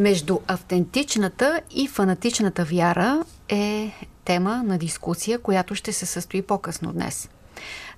Между 0.00 0.38
автентичната 0.48 1.60
и 1.70 1.88
фанатичната 1.88 2.64
вяра 2.64 3.24
е 3.48 3.92
тема 4.24 4.62
на 4.62 4.78
дискусия, 4.78 5.38
която 5.38 5.74
ще 5.74 5.92
се 5.92 6.06
състои 6.06 6.42
по-късно 6.42 6.92
днес. 6.92 7.28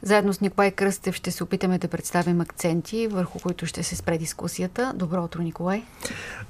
Заедно 0.03 0.33
с 0.33 0.41
Николай 0.41 0.71
Кръстев 0.71 1.15
ще 1.15 1.31
се 1.31 1.45
опитаме 1.45 1.79
да 1.79 1.89
представим 1.89 2.41
акценти, 2.41 3.07
върху 3.07 3.39
които 3.39 3.67
ще 3.67 3.83
се 3.83 3.97
спре 3.97 4.19
дискусията. 4.19 4.93
Добро 4.97 5.25
утро, 5.25 5.43
Николай. 5.43 5.83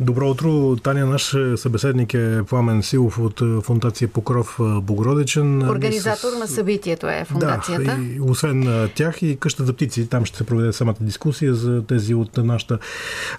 Добро 0.00 0.30
утро. 0.30 0.76
Таня, 0.76 1.06
наш 1.06 1.36
събеседник 1.56 2.14
е 2.14 2.42
Пламен 2.48 2.82
Силов 2.82 3.18
от 3.18 3.40
е, 3.40 3.44
Фундация 3.62 4.08
Покров 4.08 4.60
е, 4.60 4.80
Богородичен. 4.80 5.68
Организатор 5.68 6.28
с... 6.36 6.38
на 6.38 6.46
събитието 6.46 7.08
е 7.08 7.24
фундацията. 7.24 7.96
Да, 7.96 8.02
и 8.02 8.20
освен 8.20 8.84
е, 8.84 8.88
тях 8.88 9.22
и 9.22 9.36
къща 9.40 9.64
за 9.64 9.72
птици, 9.72 10.08
там 10.08 10.24
ще 10.24 10.38
се 10.38 10.44
проведе 10.44 10.72
самата 10.72 10.96
дискусия 11.00 11.54
за 11.54 11.82
тези 11.86 12.14
от 12.14 12.36
нашата 12.36 12.78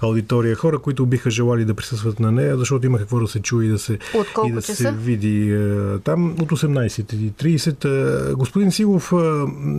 аудитория. 0.01 0.55
Хора, 0.55 0.79
които 0.79 1.05
биха 1.05 1.31
желали 1.31 1.65
да 1.65 1.73
присъстват 1.73 2.19
на 2.19 2.31
нея, 2.31 2.57
защото 2.57 2.85
има 2.85 2.97
какво 2.97 3.19
да 3.19 3.27
се 3.27 3.41
чуе 3.41 3.65
и 3.65 3.69
да 3.69 3.79
се, 3.79 3.99
и 4.47 4.51
да 4.51 4.61
часа? 4.61 4.75
се 4.75 4.91
види 4.91 5.57
там 6.03 6.31
от 6.31 6.51
18.30. 6.51 8.33
Господин 8.33 8.71
Силов, 8.71 9.13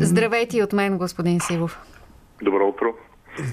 Здравейте 0.01 0.18
и 0.53 0.63
от 0.63 0.73
мен, 0.73 0.99
господин 0.99 1.41
Сивов. 1.41 1.79
Добро 2.43 2.69
утро. 2.69 2.87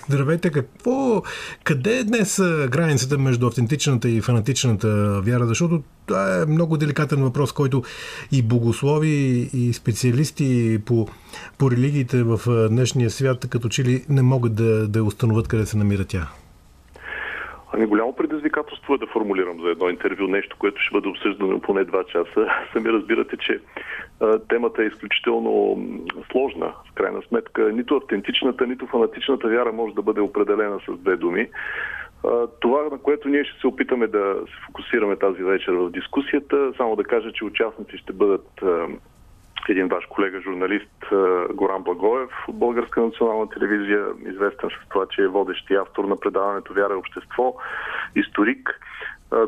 Здравейте, 0.07 0.51
какво, 0.51 1.21
къде 1.63 1.97
е 1.97 2.03
днес 2.03 2.41
границата 2.69 3.17
между 3.17 3.47
автентичната 3.47 4.09
и 4.09 4.21
фанатичната 4.21 5.21
вяра? 5.21 5.45
Защото 5.45 5.83
това 6.05 6.41
е 6.41 6.45
много 6.45 6.77
деликатен 6.77 7.23
въпрос, 7.23 7.51
който 7.51 7.83
и 8.31 8.41
богослови, 8.41 9.49
и 9.53 9.73
специалисти 9.73 10.79
по, 10.85 11.07
по 11.57 11.71
религиите 11.71 12.23
в 12.23 12.67
днешния 12.70 13.09
свят, 13.09 13.45
като 13.49 13.70
че 13.70 13.84
ли 13.84 14.05
не 14.09 14.21
могат 14.21 14.55
да, 14.55 14.87
да 14.87 15.03
установят 15.03 15.47
къде 15.47 15.65
се 15.65 15.77
намира 15.77 16.05
тя. 16.05 16.27
Ами 17.75 17.85
голямо 17.85 18.15
предизвикателство 18.15 18.93
е 18.93 18.97
да 18.97 19.07
формулирам 19.07 19.61
за 19.61 19.70
едно 19.70 19.89
интервю 19.89 20.27
нещо, 20.27 20.55
което 20.59 20.81
ще 20.81 20.93
бъде 20.93 21.07
обсъждано 21.07 21.59
поне 21.59 21.84
два 21.84 22.03
часа. 22.03 22.48
Сами 22.73 22.90
разбирате, 22.90 23.37
че 23.37 23.59
а, 24.20 24.40
темата 24.40 24.84
е 24.84 24.85
изключително 24.85 25.84
сложна. 26.31 26.73
В 26.91 26.93
крайна 26.93 27.21
сметка, 27.27 27.71
нито 27.73 27.96
автентичната, 27.96 28.68
нито 28.68 28.87
фанатичната 28.87 29.48
вяра 29.48 29.71
може 29.71 29.96
да 29.96 30.01
бъде 30.01 30.21
определена 30.21 30.79
с 30.79 30.98
две 30.98 31.15
думи. 31.15 31.49
Това, 32.59 32.84
на 32.91 32.98
което 32.98 33.29
ние 33.29 33.43
ще 33.43 33.59
се 33.59 33.68
опитаме 33.68 34.07
да 34.07 34.35
се 34.46 34.65
фокусираме 34.65 35.15
тази 35.15 35.43
вечер 35.43 35.71
в 35.71 35.91
дискусията, 35.91 36.71
само 36.77 36.96
да 36.96 37.03
кажа, 37.03 37.31
че 37.31 37.46
участници 37.46 37.98
ще 37.98 38.13
бъдат 38.13 38.49
един 39.70 39.88
ваш 39.88 40.05
колега, 40.05 40.41
журналист 40.41 41.05
Горан 41.54 41.84
Благоев 41.84 42.30
от 42.48 42.60
Българска 42.60 43.02
национална 43.02 43.49
телевизия, 43.49 44.05
известен 44.26 44.70
с 44.70 44.90
това, 44.90 45.05
че 45.10 45.21
е 45.21 45.27
водещ 45.27 45.70
и 45.70 45.76
автор 45.76 46.05
на 46.05 46.18
предаването 46.18 46.74
Вяра 46.74 46.94
и 46.94 46.98
общество, 46.98 47.55
историк, 48.16 48.80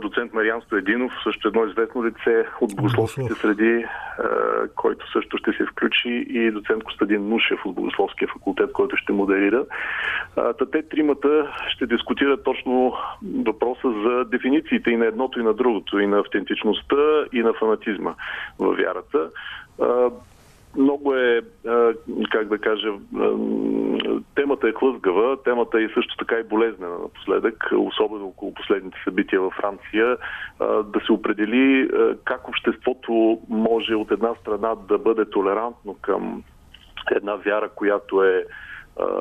доцент 0.01 0.33
Мариан 0.33 0.61
Стоединов, 0.61 1.11
също 1.23 1.47
едно 1.47 1.65
известно 1.65 2.05
лице 2.05 2.45
от 2.61 2.75
богословските 2.75 3.33
среди, 3.33 3.85
който 4.75 5.11
също 5.11 5.37
ще 5.37 5.51
се 5.51 5.65
включи 5.65 6.25
и 6.29 6.51
доцент 6.51 6.83
Костадин 6.83 7.29
Нушев 7.29 7.65
от 7.65 7.75
Богословския 7.75 8.27
факултет, 8.27 8.71
който 8.71 8.97
ще 8.97 9.13
модерира. 9.13 9.65
Та 10.35 10.65
те 10.71 10.83
тримата 10.89 11.53
ще 11.67 11.87
дискутират 11.87 12.43
точно 12.43 12.93
въпроса 13.45 13.93
за 14.03 14.25
дефинициите 14.25 14.91
и 14.91 14.97
на 14.97 15.05
едното 15.05 15.39
и 15.39 15.43
на 15.43 15.53
другото, 15.53 15.99
и 15.99 16.07
на 16.07 16.19
автентичността, 16.19 17.25
и 17.33 17.39
на 17.39 17.53
фанатизма 17.53 18.13
във 18.59 18.77
вярата 18.77 19.29
много 20.77 21.13
е, 21.13 21.41
как 22.31 22.47
да 22.47 22.57
кажа, 22.57 22.87
темата 24.35 24.69
е 24.69 24.71
хлъзгава, 24.71 25.43
темата 25.43 25.81
е 25.81 25.89
също 25.93 26.17
така 26.17 26.35
и 26.35 26.43
болезнена 26.43 26.99
напоследък, 26.99 27.69
особено 27.77 28.25
около 28.27 28.53
последните 28.53 28.97
събития 29.03 29.41
във 29.41 29.53
Франция, 29.53 30.17
да 30.83 30.99
се 31.05 31.11
определи 31.11 31.89
как 32.23 32.47
обществото 32.47 33.39
може 33.49 33.95
от 33.95 34.11
една 34.11 34.35
страна 34.41 34.75
да 34.75 34.97
бъде 34.97 35.29
толерантно 35.29 35.95
към 36.01 36.43
една 37.11 37.35
вяра, 37.35 37.69
която 37.69 38.23
е 38.23 38.45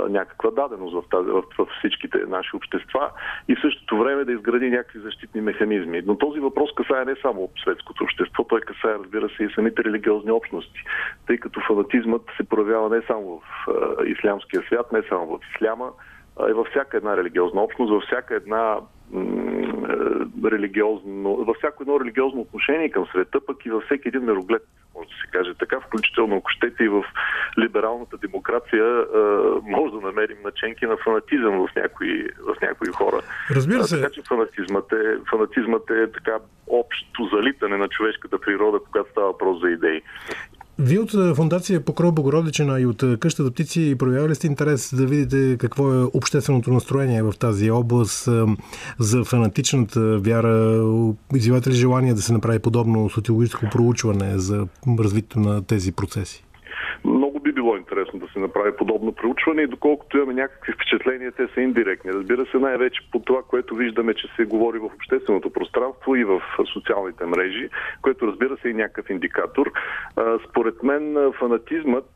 някаква 0.08 0.50
даденост 0.50 0.94
в, 0.94 1.02
тази, 1.10 1.30
в, 1.30 1.42
в 1.58 1.66
всичките 1.78 2.18
наши 2.28 2.56
общества 2.56 3.10
и 3.48 3.56
в 3.56 3.60
същото 3.60 3.98
време 3.98 4.24
да 4.24 4.32
изгради 4.32 4.70
някакви 4.70 4.98
защитни 4.98 5.40
механизми. 5.40 6.02
Но 6.06 6.18
този 6.18 6.40
въпрос 6.40 6.70
касае 6.76 7.04
не 7.04 7.14
само 7.22 7.50
светското 7.62 8.04
общество, 8.04 8.44
той 8.44 8.60
касае, 8.60 8.94
разбира 8.94 9.28
се, 9.28 9.44
и 9.44 9.52
самите 9.54 9.84
религиозни 9.84 10.30
общности, 10.30 10.80
тъй 11.26 11.38
като 11.38 11.60
фанатизмът 11.68 12.22
се 12.36 12.48
проявява 12.48 12.96
не 12.96 13.02
само 13.06 13.40
в 13.40 13.68
а, 13.68 14.04
ислямския 14.06 14.62
свят, 14.62 14.92
не 14.92 15.02
само 15.08 15.26
в 15.26 15.40
исляма, 15.54 15.90
а 16.40 16.50
и 16.50 16.52
във 16.52 16.66
всяка 16.66 16.96
една 16.96 17.16
религиозна 17.16 17.62
общност, 17.62 17.92
във 17.92 18.02
всяка 18.02 18.34
една 18.34 18.76
религиозно, 20.44 21.36
във 21.36 21.56
всяко 21.56 21.82
едно 21.82 22.00
религиозно 22.00 22.40
отношение 22.40 22.90
към 22.90 23.06
света, 23.06 23.40
пък 23.46 23.66
и 23.66 23.70
във 23.70 23.84
всеки 23.84 24.08
един 24.08 24.24
мироглед, 24.24 24.62
може 24.96 25.08
да 25.08 25.14
се 25.14 25.26
каже 25.32 25.54
така, 25.58 25.80
включително 25.80 26.36
ако 26.36 26.50
щете 26.50 26.84
и 26.84 26.88
в 26.88 27.04
либералната 27.58 28.16
демокрация 28.16 29.04
може 29.62 29.92
да 29.92 30.00
намерим 30.00 30.36
наченки 30.44 30.86
на 30.86 30.96
фанатизъм 30.96 31.66
в 31.66 31.68
някои, 31.76 32.28
в 32.48 32.56
някои 32.62 32.88
хора. 32.88 33.20
Разбира 33.50 33.84
се. 33.84 34.00
Така 34.00 34.12
че 34.12 34.22
фанатизмът 34.28 34.92
е, 34.92 35.16
фанатизмът 35.30 35.90
е 35.90 36.12
така 36.12 36.38
общо 36.70 37.28
залитане 37.36 37.76
на 37.76 37.88
човешката 37.88 38.38
природа, 38.40 38.78
когато 38.86 39.10
става 39.10 39.26
въпрос 39.26 39.60
за 39.60 39.70
идеи. 39.70 40.02
Вие 40.78 40.98
от 40.98 41.36
фундация 41.36 41.84
Покров 41.84 42.14
Богородичина 42.14 42.80
и 42.80 42.86
от 42.86 43.04
къщата 43.20 43.50
птици 43.50 43.96
проявявали 43.98 44.34
сте 44.34 44.46
интерес 44.46 44.94
да 44.94 45.06
видите 45.06 45.56
какво 45.58 45.94
е 45.94 46.04
общественото 46.14 46.72
настроение 46.72 47.22
в 47.22 47.34
тази 47.38 47.70
област 47.70 48.28
за 48.98 49.24
фанатичната 49.24 50.18
вяра? 50.18 50.84
Изявате 51.34 51.70
ли 51.70 51.74
желание 51.74 52.14
да 52.14 52.22
се 52.22 52.32
направи 52.32 52.58
подобно 52.58 53.10
социологическо 53.10 53.66
проучване 53.72 54.38
за 54.38 54.66
развитието 54.98 55.40
на 55.40 55.62
тези 55.62 55.92
процеси? 55.92 56.45
Било 57.66 57.76
интересно 57.76 58.18
да 58.18 58.28
се 58.28 58.38
направи 58.38 58.76
подобно 58.76 59.12
проучване 59.12 59.62
и 59.62 59.66
доколкото 59.66 60.16
имаме 60.16 60.34
някакви 60.34 60.72
впечатления, 60.72 61.32
те 61.32 61.48
са 61.54 61.60
индиректни. 61.60 62.12
Разбира 62.12 62.46
се, 62.46 62.58
най-вече 62.58 63.00
по 63.12 63.18
това, 63.18 63.42
което 63.42 63.74
виждаме, 63.74 64.14
че 64.14 64.26
се 64.36 64.44
говори 64.44 64.78
в 64.78 64.84
общественото 64.84 65.50
пространство 65.50 66.16
и 66.16 66.24
в 66.24 66.42
социалните 66.72 67.26
мрежи, 67.26 67.68
което 68.02 68.26
разбира 68.26 68.56
се 68.56 68.68
е 68.70 68.72
някакъв 68.72 69.10
индикатор. 69.10 69.72
Според 70.48 70.82
мен 70.82 71.32
фанатизмът 71.38 72.10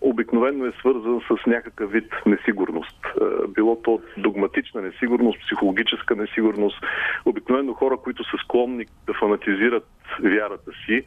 обикновено 0.00 0.66
е 0.66 0.72
свързан 0.78 1.20
с 1.20 1.46
някакъв 1.46 1.90
вид 1.90 2.12
несигурност. 2.26 3.06
Било 3.48 3.76
то 3.82 4.00
догматична 4.16 4.82
несигурност, 4.82 5.40
психологическа 5.40 6.16
несигурност. 6.16 6.84
Обикновено 7.24 7.74
хора, 7.74 7.96
които 7.96 8.24
са 8.24 8.36
склонни 8.44 8.86
да 9.06 9.14
фанатизират 9.14 9.86
вярата 10.22 10.70
си, 10.86 11.04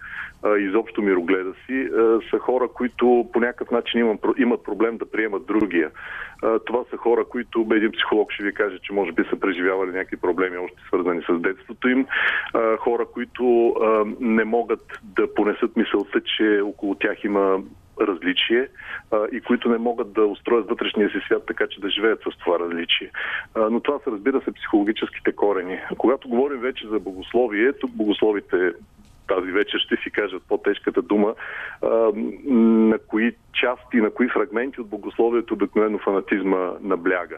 изобщо 0.60 1.02
мирогледа 1.02 1.54
си, 1.66 1.90
са 2.30 2.40
хора, 2.40 2.68
които 2.68 3.30
по 3.34 3.40
някакъв 3.40 3.72
начин 3.72 4.18
имат 4.38 4.64
проблем 4.64 4.98
да 4.98 5.12
приемат 5.12 5.46
другия. 5.46 5.92
Това 6.66 6.84
са 6.90 6.98
хора, 6.98 7.26
които 7.26 7.68
един 7.72 7.92
психолог 7.92 8.32
ще 8.32 8.44
ви 8.44 8.54
каже, 8.54 8.80
че 8.84 8.94
може 8.94 9.12
би 9.12 9.24
са 9.30 9.40
преживявали 9.40 9.92
някакви 9.92 10.18
проблеми, 10.18 10.58
още 10.58 10.78
свързани 10.88 11.22
с 11.30 11.40
детството 11.40 11.90
им. 11.90 12.08
Хора, 12.80 13.06
които 13.14 13.76
не 14.20 14.44
могат 14.44 15.00
да 15.04 15.34
понесат 15.34 15.76
мисълта, 15.76 16.22
че 16.38 16.62
около 16.62 16.96
тях 16.96 17.24
има 17.24 17.60
различие 18.02 18.68
а, 19.12 19.28
и 19.32 19.42
които 19.42 19.70
не 19.70 19.78
могат 19.78 20.14
да 20.14 20.26
устроят 20.26 20.70
вътрешния 20.70 21.10
си 21.10 21.18
свят 21.26 21.44
така, 21.48 21.68
че 21.68 21.82
да 21.82 21.90
живеят 21.90 22.20
с 22.20 22.38
това 22.38 22.60
различие. 22.60 23.12
А, 23.56 23.70
но 23.70 23.80
това 23.80 24.00
са, 24.00 24.12
разбира 24.12 24.42
се, 24.42 24.52
психологическите 24.52 25.32
корени. 25.32 25.80
Когато 25.98 26.30
говорим 26.30 26.60
вече 26.60 26.88
за 26.88 27.00
богословие, 27.00 27.74
тук 27.74 27.92
богословите 27.92 28.72
тази 29.28 29.52
вечер 29.52 29.80
ще 29.80 29.96
си 29.96 30.12
кажат 30.12 30.44
по-тежката 30.50 31.02
дума, 31.02 31.36
на 32.46 33.00
кои 33.00 33.36
части, 33.54 33.98
на 33.98 34.10
кои 34.12 34.30
фрагменти 34.30 34.82
от 34.82 34.88
богословието 34.88 35.54
обикновено 35.54 36.00
фанатизма 36.00 36.72
набляга. 36.82 37.38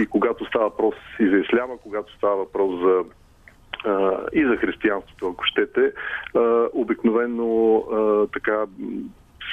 И 0.00 0.06
когато 0.06 0.44
става 0.44 0.64
въпрос 0.64 0.94
и 1.20 1.28
за 1.28 1.36
исляма, 1.36 1.78
когато 1.82 2.16
става 2.16 2.36
въпрос 2.36 2.80
за 2.80 3.04
и 4.32 4.44
за 4.44 4.56
християнството, 4.56 5.28
ако 5.28 5.44
щете, 5.44 5.92
обикновено 6.72 7.84
така 8.32 8.64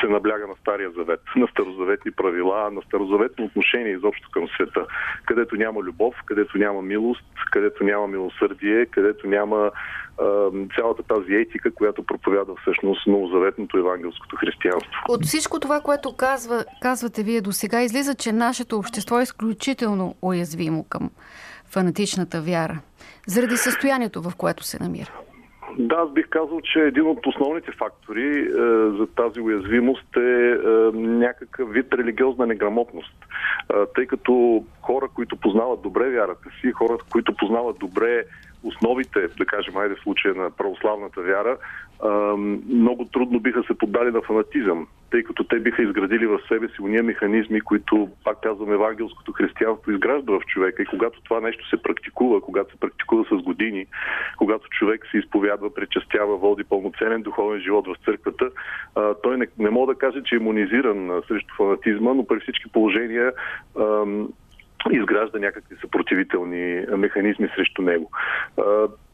се 0.02 0.08
набляга 0.08 0.48
на 0.48 0.56
Стария 0.62 0.92
завет, 0.92 1.22
на 1.36 1.48
старозаветни 1.48 2.12
правила, 2.12 2.72
на 2.72 2.82
старозаветно 2.82 3.46
отношение 3.46 3.92
изобщо 3.92 4.30
към 4.32 4.48
света, 4.48 4.86
където 5.26 5.56
няма 5.56 5.82
любов, 5.82 6.16
където 6.26 6.58
няма 6.58 6.82
милост, 6.82 7.26
където 7.52 7.84
няма 7.84 8.08
милосърдие, 8.08 8.86
където 8.86 9.28
няма 9.28 9.72
цялата 10.76 11.04
тази 11.04 11.34
етика, 11.34 11.72
която 11.72 12.04
проповядва 12.04 12.56
всъщност 12.62 13.08
новозаветното 13.08 13.78
евангелското 13.78 14.36
християнство. 14.36 14.92
От 15.10 15.26
всичко 15.26 15.60
това, 15.60 15.82
което 15.82 16.16
казва, 16.16 16.66
казвате 16.82 17.24
вие 17.24 17.42
до 17.42 17.52
сега, 17.52 17.82
излиза, 17.82 18.16
че 18.16 18.32
нашето 18.32 18.78
общество 18.78 19.20
е 19.20 19.24
изключително 19.24 20.16
уязвимо 20.22 20.86
към 20.90 21.10
фанатичната 21.70 22.42
вяра, 22.42 22.80
заради 23.28 23.58
състоянието, 23.58 24.22
в 24.22 24.36
което 24.36 24.64
се 24.64 24.84
намира. 24.84 25.12
Да, 25.80 25.96
аз 25.96 26.12
бих 26.12 26.30
казал, 26.30 26.62
че 26.62 26.80
един 26.80 27.08
от 27.08 27.26
основните 27.26 27.72
фактори 27.72 28.40
е, 28.40 28.52
за 28.98 29.08
тази 29.16 29.42
уязвимост 29.42 30.18
е, 30.18 30.20
е 30.20 30.58
някакъв 30.98 31.72
вид 31.72 31.94
религиозна 31.94 32.46
неграмотност. 32.46 33.16
Е, 33.70 33.74
тъй 33.96 34.06
като 34.06 34.64
хора, 34.82 35.08
които 35.14 35.36
познават 35.36 35.82
добре 35.82 36.10
вярата 36.10 36.50
си, 36.62 36.72
хора, 36.72 36.98
които 37.12 37.36
познават 37.36 37.80
добре 37.80 38.26
основите, 38.64 39.28
да 39.38 39.46
кажем, 39.46 39.78
айде 39.78 39.96
в 39.96 40.04
случая 40.04 40.36
на 40.36 40.52
православната 40.52 41.22
вяра, 41.22 41.58
много 42.70 43.06
трудно 43.06 43.40
биха 43.40 43.64
се 43.64 43.78
поддали 43.78 44.12
на 44.12 44.22
фанатизъм, 44.22 44.88
тъй 45.12 45.24
като 45.24 45.44
те 45.44 45.60
биха 45.60 45.84
изградили 45.84 46.28
в 46.28 46.40
себе 46.48 46.68
си 46.68 46.82
уния 46.82 47.04
механизми, 47.04 47.62
които, 47.62 48.10
пак 48.24 48.42
казвам, 48.42 48.74
евангелското 48.74 49.32
християнство 49.32 49.92
изгражда 49.92 50.34
в 50.34 50.46
човека. 50.46 50.84
И 50.84 50.86
когато 50.86 51.22
това 51.22 51.40
нещо 51.40 51.70
се 51.70 51.82
практикува, 51.82 52.42
когато 52.42 52.72
се 52.72 52.80
практикува 52.80 53.26
с 53.32 53.44
години, 53.44 53.86
когато 54.38 54.70
човек 54.70 55.06
се 55.12 55.18
изповядва, 55.18 55.74
причастява, 55.74 56.38
води 56.38 56.64
пълноценен 56.64 57.22
духовен 57.22 57.62
живот 57.62 57.88
в 57.88 58.06
църквата, 58.06 58.50
той 59.24 59.38
не, 59.38 59.48
не 59.60 59.70
мога 59.70 59.94
да 59.94 60.00
каже, 60.00 60.24
че 60.26 60.36
е 60.36 60.38
иммунизиран 60.38 61.22
срещу 61.28 61.56
фанатизма, 61.58 62.14
но 62.14 62.28
при 62.28 62.40
всички 62.40 62.72
положения 62.72 63.32
изгражда 64.92 65.40
някакви 65.40 65.76
съпротивителни 65.82 66.86
механизми 66.98 67.50
срещу 67.56 67.82
него. 67.82 68.12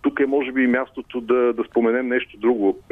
Тук 0.03 0.19
е 0.19 0.25
може 0.25 0.51
би 0.51 0.63
и 0.63 0.67
мястото 0.67 1.21
да, 1.21 1.53
да 1.53 1.63
споменем 1.63 2.07
нещо 2.07 2.37
друго. 2.37 2.79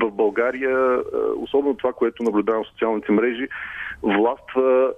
В 0.00 0.10
България, 0.10 0.98
особено 1.36 1.74
това, 1.74 1.92
което 1.92 2.22
наблюдавам 2.22 2.64
в 2.64 2.68
социалните 2.68 3.12
мрежи, 3.12 3.48
властва 4.02 4.92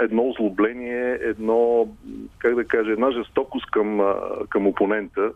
едно 0.00 0.28
озлобление, 0.28 1.18
едно, 1.20 1.88
как 2.38 2.54
да 2.54 2.64
кажа, 2.64 2.92
една 2.92 3.10
жестокост 3.10 3.70
към, 3.70 4.14
към 4.48 4.66
опонента, 4.66 5.30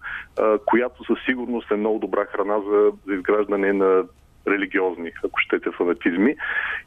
която 0.67 1.05
със 1.05 1.25
сигурност 1.25 1.71
е 1.71 1.77
много 1.77 1.99
добра 1.99 2.25
храна 2.25 2.61
за, 2.61 2.93
за 3.07 3.15
изграждане 3.15 3.73
на 3.73 4.05
религиозни, 4.49 5.11
ако 5.25 5.41
щете, 5.41 5.71
фанатизми. 5.71 6.37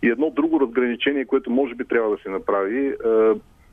И 0.03 0.09
едно 0.09 0.29
друго 0.29 0.59
разграничение, 0.59 1.25
което 1.25 1.51
може 1.51 1.75
би 1.75 1.85
трябва 1.85 2.09
да 2.09 2.17
се 2.23 2.29
направи, 2.29 2.93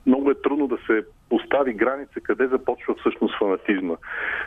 много 0.07 0.31
е 0.31 0.43
трудно 0.43 0.67
да 0.69 0.79
се 0.87 1.05
постави 1.29 1.73
граница 1.73 2.21
къде 2.21 2.47
започва 2.47 2.95
всъщност 2.95 3.39
фанатизма. 3.39 3.95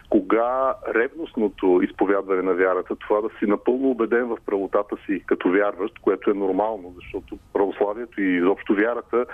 Кога 0.09 0.73
ревностното 0.95 1.79
изповядване 1.83 2.41
на 2.41 2.53
вярата, 2.53 2.95
това 2.95 3.21
да 3.21 3.29
си 3.39 3.45
напълно 3.45 3.89
убеден 3.89 4.25
в 4.25 4.37
правотата 4.45 4.95
си 5.05 5.23
като 5.25 5.49
вярващ, 5.49 5.99
което 5.99 6.31
е 6.31 6.33
нормално, 6.33 6.93
защото 6.95 7.37
православието 7.53 8.21
и 8.21 8.37
изобщо 8.37 8.75
вярата 8.75 9.25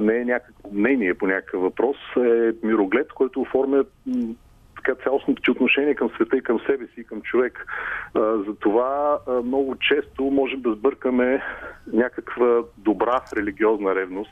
не 0.00 0.16
е 0.16 0.24
някакво 0.24 0.68
мнение 0.72 1.14
по 1.14 1.26
някакъв 1.26 1.60
въпрос, 1.62 1.96
е 2.16 2.52
мироглед, 2.62 3.12
който 3.12 3.40
оформя 3.40 3.84
така 4.84 5.02
цялостното 5.02 5.42
ти 5.42 5.50
отношение 5.50 5.94
към 5.94 6.10
света 6.10 6.36
и 6.36 6.42
към 6.42 6.60
себе 6.60 6.86
си 6.86 7.00
и 7.00 7.04
към 7.04 7.22
човек. 7.22 7.66
Затова 8.46 9.18
много 9.44 9.76
често 9.76 10.24
можем 10.24 10.60
да 10.60 10.72
сбъркаме 10.72 11.42
някаква 11.92 12.62
добра 12.78 13.20
религиозна 13.36 13.94
ревност, 13.94 14.30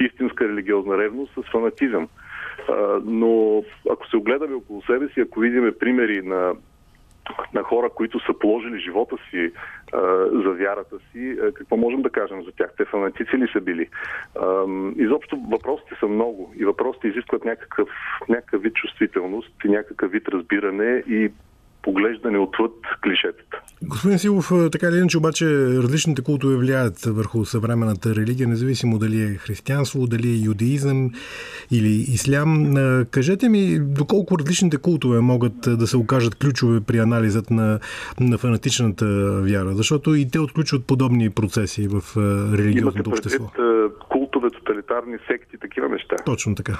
истинска 0.00 0.48
религиозна 0.48 0.98
ревност 0.98 1.32
с 1.34 1.50
фанатизъм. 1.50 2.08
Но 3.04 3.62
ако 3.90 4.06
се 4.08 4.16
огледаме 4.16 4.54
около 4.54 4.82
себе 4.82 5.08
си, 5.08 5.20
ако 5.20 5.40
видим 5.40 5.74
примери 5.80 6.22
на 6.22 6.54
на 7.54 7.62
хора, 7.62 7.90
които 7.90 8.20
са 8.20 8.38
положили 8.38 8.80
живота 8.80 9.16
си 9.30 9.52
а, 9.92 10.00
за 10.32 10.50
вярата 10.50 10.96
си, 11.12 11.38
а, 11.42 11.52
какво 11.52 11.76
можем 11.76 12.02
да 12.02 12.10
кажем 12.10 12.42
за 12.42 12.52
тях? 12.52 12.70
Те 12.76 12.84
фанатици 12.84 13.38
ли 13.38 13.48
са 13.52 13.60
били? 13.60 13.88
А, 14.36 14.64
изобщо 14.96 15.36
въпросите 15.50 15.94
са 16.00 16.06
много 16.06 16.52
и 16.56 16.64
въпросите 16.64 17.08
изискват 17.08 17.44
някакъв, 17.44 17.88
някакъв 18.28 18.62
вид 18.62 18.74
чувствителност 18.74 19.52
и 19.64 19.68
някакъв 19.68 20.12
вид 20.12 20.28
разбиране 20.28 21.02
и 21.06 21.30
поглеждане 21.82 22.38
отвъд 22.38 22.72
клишетата. 23.04 23.60
Господин 23.82 24.18
Силов, 24.18 24.52
така 24.72 24.86
или 24.88 24.96
иначе 24.96 25.18
обаче 25.18 25.46
различните 25.56 26.22
култове 26.22 26.56
влияят 26.56 27.00
върху 27.04 27.44
съвременната 27.44 28.14
религия, 28.14 28.48
независимо 28.48 28.98
дали 28.98 29.22
е 29.22 29.34
християнство, 29.34 30.06
дали 30.06 30.28
е 30.28 30.44
юдеизъм 30.44 31.10
или 31.70 31.88
ислям. 31.88 32.74
Кажете 33.10 33.48
ми, 33.48 33.78
доколко 33.80 34.38
различните 34.38 34.76
култове 34.76 35.20
могат 35.20 35.78
да 35.78 35.86
се 35.86 35.96
окажат 35.96 36.34
ключове 36.34 36.80
при 36.80 36.98
анализът 36.98 37.50
на, 37.50 37.80
на 38.20 38.38
фанатичната 38.38 39.06
вяра, 39.42 39.74
защото 39.74 40.14
и 40.14 40.30
те 40.30 40.40
отключват 40.40 40.86
подобни 40.86 41.30
процеси 41.30 41.88
в 41.88 42.02
религиозното 42.58 43.10
общество. 43.10 43.50
култове, 44.08 44.50
тоталитарни 44.50 45.16
секти, 45.26 45.58
такива 45.60 45.88
неща. 45.88 46.16
Точно 46.26 46.54
така. 46.54 46.78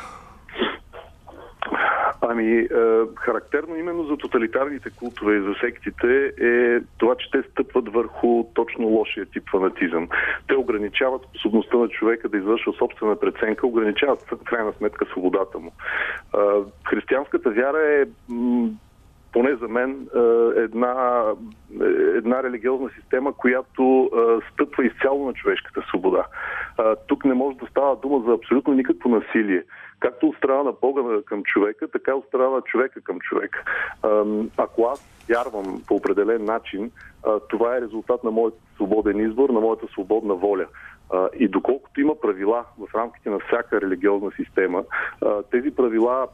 Ами, 2.31 2.59
е, 2.59 2.69
характерно 3.17 3.77
именно 3.77 4.05
за 4.05 4.17
тоталитарните 4.17 4.91
култове 4.91 5.37
и 5.37 5.41
за 5.41 5.55
сектите 5.61 6.33
е 6.41 6.81
това, 6.99 7.15
че 7.15 7.31
те 7.31 7.43
стъпват 7.51 7.89
върху 7.89 8.45
точно 8.55 8.87
лошия 8.87 9.27
тип 9.27 9.51
фанатизъм. 9.51 10.09
Те 10.49 10.55
ограничават 10.55 11.23
способността 11.23 11.77
на 11.77 11.89
човека 11.89 12.29
да 12.29 12.37
извършва 12.39 12.73
собствена 12.79 13.17
преценка, 13.17 13.67
ограничават 13.67 14.23
в 14.23 14.45
крайна 14.45 14.73
сметка 14.73 15.07
свободата 15.07 15.59
му. 15.59 15.73
Е, 16.35 16.39
християнската 16.89 17.51
вяра 17.51 17.79
е 17.79 18.05
поне 19.33 19.55
за 19.55 19.69
мен, 19.69 20.09
е, 20.17 20.19
една, 20.61 21.25
една 22.17 22.43
религиозна 22.43 22.91
система, 23.01 23.33
която 23.33 24.11
е, 24.13 24.53
стъпва 24.53 24.87
изцяло 24.87 25.27
на 25.27 25.33
човешката 25.33 25.83
свобода. 25.89 26.25
Е, 26.79 26.83
тук 27.07 27.25
не 27.25 27.35
може 27.35 27.57
да 27.57 27.67
става 27.67 27.97
дума 27.97 28.25
за 28.27 28.33
абсолютно 28.33 28.75
никакво 28.75 29.09
насилие. 29.09 29.63
Както 30.01 30.29
от 30.29 30.37
страна 30.37 30.63
на 30.63 30.73
Бога 30.73 31.03
към 31.27 31.43
човека, 31.43 31.89
така 31.89 32.15
от 32.15 32.27
страна 32.27 32.49
на 32.49 32.61
човека 32.61 33.01
към 33.01 33.21
човека. 33.21 33.65
Ако 34.57 34.85
аз 34.85 35.25
вярвам 35.29 35.83
по 35.89 35.95
определен 35.95 36.45
начин, 36.45 36.91
това 37.49 37.77
е 37.77 37.81
резултат 37.81 38.25
на 38.25 38.31
моят 38.31 38.55
свободен 38.75 39.21
избор, 39.21 39.51
на 39.51 39.61
моята 39.61 39.87
свободна 39.87 40.35
воля. 40.35 40.67
И 41.39 41.49
доколкото 41.49 42.01
има 42.01 42.15
правила 42.15 42.65
в 42.79 42.95
рамките 42.95 43.31
на 43.31 43.39
всяка 43.39 43.81
религиозна 43.81 44.31
система, 44.37 44.85
тези 45.51 45.71
правила 45.71 46.29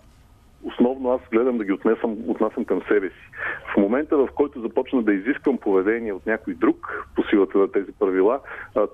основно 0.65 1.13
аз 1.13 1.21
гледам 1.33 1.59
да 1.59 1.65
ги 1.65 1.73
отнесам, 1.73 2.17
отнасям 2.29 2.65
към 2.65 2.83
себе 2.89 3.09
си. 3.09 3.31
В 3.75 3.77
момента, 3.77 4.17
в 4.17 4.29
който 4.35 4.61
започна 4.61 5.03
да 5.03 5.13
изисквам 5.15 5.59
поведение 5.59 6.13
от 6.13 6.27
някой 6.27 6.55
друг 6.55 7.07
по 7.17 7.23
силата 7.23 7.59
на 7.59 7.73
тези 7.73 7.93
правила, 7.99 8.41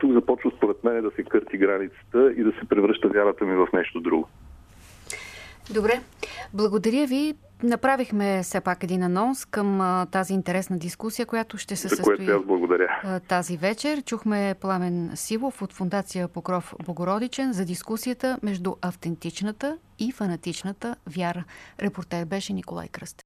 тук 0.01 0.13
започва 0.13 0.53
според 0.57 0.85
мен 0.85 1.03
да 1.03 1.11
се 1.11 1.23
кърти 1.23 1.59
границата 1.59 2.33
и 2.37 2.43
да 2.45 2.53
се 2.53 2.69
превръща 2.69 3.09
вярата 3.09 3.45
ми 3.45 3.57
в 3.57 3.69
нещо 3.73 4.01
друго. 4.01 4.29
Добре. 5.75 6.01
Благодаря 6.55 7.07
ви. 7.07 7.35
Направихме 7.63 8.43
все 8.43 8.61
пак 8.61 8.83
един 8.85 9.03
анонс 9.03 9.45
към 9.45 9.81
а, 9.81 10.07
тази 10.07 10.35
интересна 10.35 10.79
дискусия, 10.79 11.27
която 11.27 11.59
ще 11.59 11.77
се 11.77 11.89
състои 11.89 12.31
аз 12.31 12.45
благодаря. 12.45 13.01
А, 13.05 13.21
тази 13.21 13.57
вечер. 13.57 14.03
Чухме 14.03 14.55
Пламен 14.61 15.11
Сивов 15.15 15.63
от 15.63 15.73
Фундация 15.73 16.29
Покров 16.29 16.75
Богородичен 16.87 17.53
за 17.53 17.65
дискусията 17.65 18.39
между 18.43 18.75
автентичната 18.83 19.79
и 19.99 20.13
фанатичната 20.13 20.97
вяра. 21.07 21.45
Репортер 21.81 22.25
беше 22.25 22.53
Николай 22.53 22.89
Кръст. 22.89 23.17